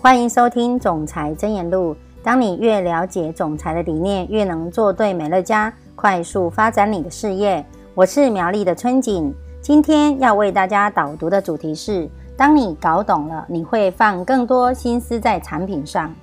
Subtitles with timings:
[0.00, 1.92] 欢迎收听《总裁真言录》。
[2.22, 7.66] 当你越了解总裁的理念，越能做对美乐家，快速发展你的事业。
[7.96, 16.14] 我是苗栗的春景，今天要为大家导读的主题是：当你搞懂了，你会放更多心思在产品上。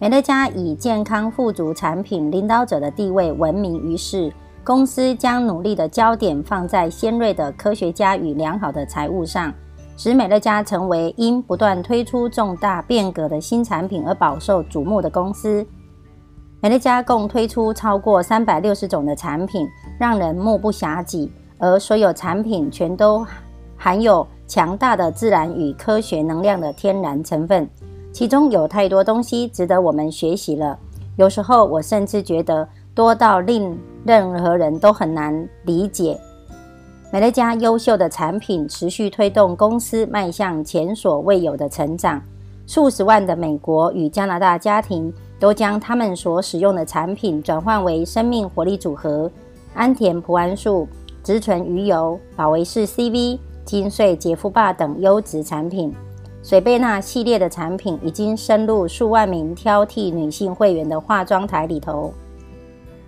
[0.00, 4.32] 美乐家以健康富足产品领导者的地位闻名于世，
[4.64, 9.54] 公司将努力的焦点放在先锐的科学家与良好的财务上。
[9.98, 15.66] 使美乐家成为因不断推出重大变革的新产品而饱受瞩目的公司。
[16.60, 19.66] 美乐家共推出超过三百六十种的产品，
[19.98, 23.26] 让人目不暇接，而所有产品全都
[23.76, 27.68] 含有强大的自然与科学能量的天然成分，
[28.12, 30.78] 其中有太多东西值得我们学习了。
[31.16, 36.16] 有时候我甚至觉得多到令任何人都很难理解。
[37.10, 42.22] 美乐家优秀的产品持续推动公司迈向前所未有的成长。
[42.66, 45.10] 数十万的美国与加拿大家庭
[45.40, 49.30] 都将他们所使用的产品转换为生命活力组合、
[49.72, 50.86] 安田普安素、
[51.24, 55.90] 植醇鱼油、保维士 CV、金穗洁肤霸等优质产品。
[56.42, 62.12] 水贝娜系列的产品已经深入数万名挑剔女性会员的化妆台里头。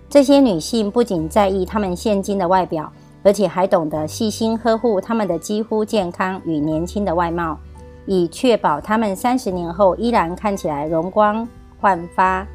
[0.09, 2.91] 这些女性不仅在意她们现今的外表。
[3.23, 7.57] 而且还懂得细心呵护他们的肌肤健康与年轻的外貌，
[8.05, 11.47] 以确保他们三十年后依然看起来容光
[11.79, 12.45] 焕发。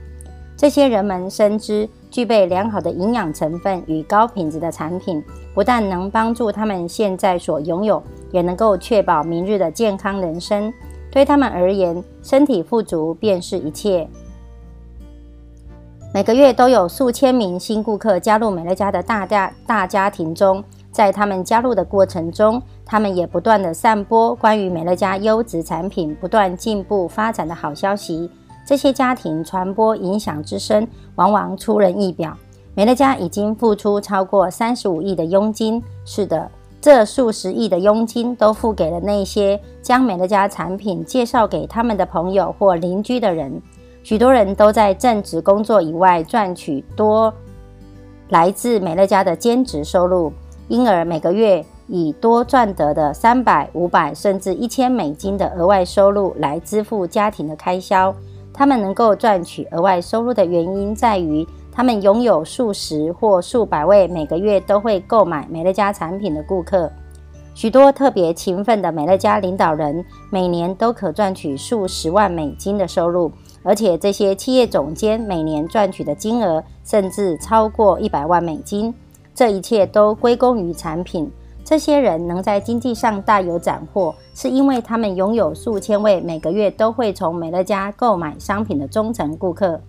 [0.56, 5.22] 这些人们深知，具备良好的营养成分与高品质的产品，
[5.54, 10.72] 不但能帮助他们现在所拥有，也能够确保明日的健康人生。
[11.10, 14.08] 对他们而言，身体富足便是一切。
[16.16, 28.30] 每个月都有数千名新顾客加入美乐家的大家大家庭中，在他们加入的过程中，他们也不断的散播关于美乐家优质产品不断进步发展的好消息。
[28.64, 32.34] 这些家庭传播影响之深，往往出人意表。
[32.74, 36.50] 美乐家已经付出超过三十五亿的佣金，是的，
[36.80, 43.60] 这数十亿的佣金都付给了那些将美乐家产品介绍给他们的朋友或邻居的人。
[44.06, 47.34] 许多人都在正职工作以外赚取多
[48.28, 50.32] 来自美乐家的兼职收入，
[50.68, 58.14] 因而每个月以多赚得的三百、五百甚至一千美金的额外收入来支付家庭的开销。
[58.54, 66.88] 他们能够赚取额外收入的原因在于，他们拥有数十或数百位每个月都会购买美乐家产品的顾客。
[67.56, 73.32] 许多特别勤奋的美乐家领导人每年都可赚取数十万美金的收入。
[73.66, 78.94] 而且这些企业总监每年赚取的金额甚至超过一百万美金，
[79.34, 81.28] 这一切都归功于产品。
[81.64, 89.80] 这些人能在经济上大有斩获，是因为他们拥有数千位每个月都会从美乐家购买商品的忠诚顾客。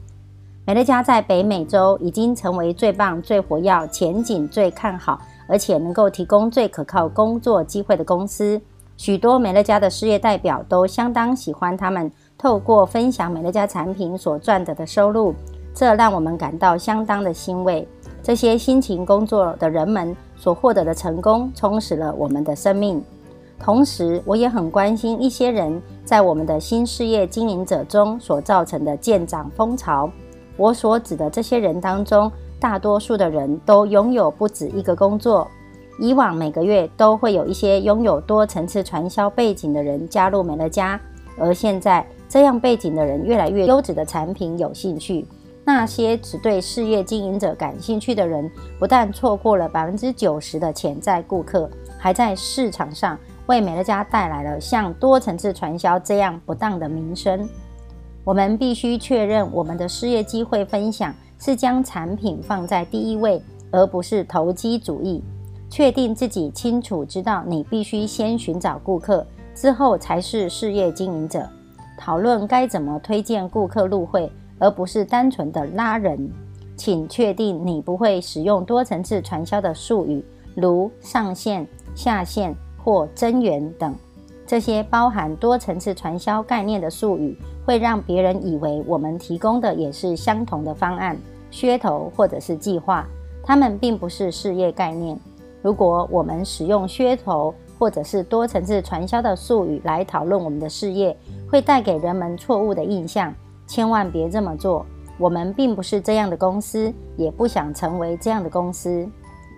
[0.65, 8.59] 美乐家在北美洲已经成为最棒、最活跃、前景最看好，而且能够提供最可靠工作机会的公司。
[8.97, 12.11] 许多美乐家的事业代表都相当喜欢他们。
[12.37, 15.33] 透过分享美乐家产品所赚得的收入，
[15.73, 17.87] 这让我们感到相当的欣慰。
[18.21, 23.03] 这些辛勤工作的人们所获得的成功，充实了我们的生命。
[23.59, 30.07] 同时，我也很关心一些人在我们的新事业经营者中所造成的见长风潮。
[30.57, 35.47] 我所指的这些人当中，大多数的人都拥有不止一个工作。
[35.99, 40.99] 以往每个月都会有一些拥有多层次传销背景的人加入美乐家，
[41.39, 42.05] 而现在。
[42.29, 45.25] 这样背景的人越来越优质的产品有兴趣，
[45.63, 48.49] 那些只对事业经营者感兴趣的人，
[48.79, 53.17] 不但错过了百分之九十的潜在顾客，还在市场上
[53.47, 57.47] 为美乐家带来了像多层次传销这样不当的名声。
[58.23, 65.23] 我们必须确认，我们的事业机会分享是将产品放在第一位，而不是投机主义。
[65.69, 69.25] 确定自己清楚知道，你必须先寻找顾客，
[69.55, 71.47] 之后才是事业经营者。
[71.97, 76.31] 讨论该怎么推荐顾客入会，而不是单纯的拉人。
[76.77, 80.23] 请确定你不会使用多层次传销的术语，
[80.53, 83.95] 如上线、下线或增援等。
[84.45, 87.35] 这些包含多层次传销概念的术语，
[87.65, 91.17] 会让别人以为我们提供的也是相同的方案、
[91.51, 93.05] 噱头或者是计划。
[93.43, 95.19] 它们并不是事业概念。
[95.63, 101.17] 如果我们使用噱头，或者是多层次传销的术语来讨论我们的事业，
[101.49, 103.33] 会带给人们错误的印象。
[103.65, 104.85] 千万别这么做。
[105.17, 109.09] 我们并不是这样的公司，也不想成为这样的公司。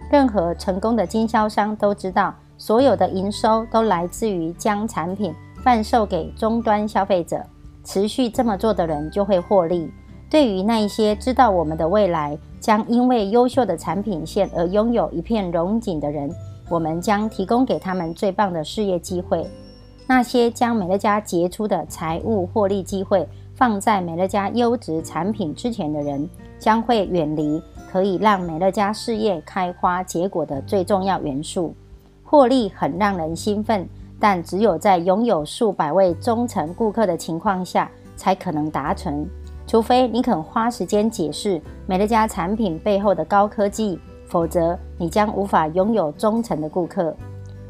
[0.09, 7.41] 任何成功的经销商都知道，所有的营收都来自于将产品贩售给终端消费者。
[7.83, 9.91] 持续这么做的人就会获利。
[10.29, 16.29] 对于那一些知道我们的未来将因为优秀的产品线而拥有一片荣景的人，
[16.69, 19.45] 我们将提供给他们最棒的事业机会。
[20.09, 26.27] 那些将美乐家杰出的财务获利机会放在美乐家优质产品之前的人，
[26.57, 27.61] 将会远离
[27.91, 31.75] 可以让美乐家事业开花结果的最重要元素。
[32.23, 33.87] 获利很让人兴奋，
[34.19, 39.23] 但只有在拥有数百位忠诚顾客的情况下，才可能达成。
[39.67, 47.15] 除非你肯花时间解释美乐家产品背后的高科技，否则你将无法拥有忠诚的顾客。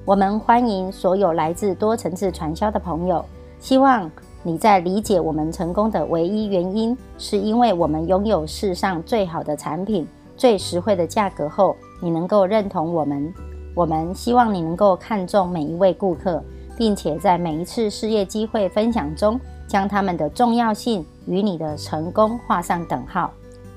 [0.06, 3.24] 我们欢迎所有来自多层次传销的朋友，
[3.60, 4.10] 希望
[4.42, 13.32] 你在理解我们成功的唯一原因，是因为我们拥有世上最好的产品、最实惠的价格后，你能够认同我们。
[13.76, 16.44] 我们希望你能够看重每一位顾客，
[16.76, 23.32] 并且在每一次事业机会分享中，将他们的重要性与你的成功画上等号。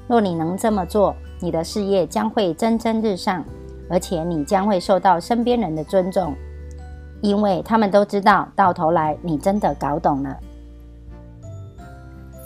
[0.09, 3.45] 若你能这么做，你的事业将会蒸蒸日上，
[3.93, 6.35] 而且你将会受到身边人的尊重，
[7.21, 10.35] 因为他们都知道，到头来你真的搞懂了。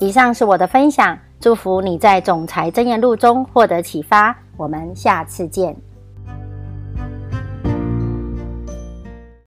[0.00, 4.37] 以上是我的分享，祝福你在总裁真言录中获得启发。
[4.56, 5.75] 我们下次见。